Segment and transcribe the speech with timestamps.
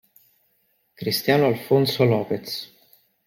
[0.97, 2.73] Christian Alfonso López